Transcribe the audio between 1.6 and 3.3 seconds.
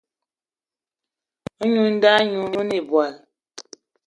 Nwǐ nda ɲî oné̂ ìbwal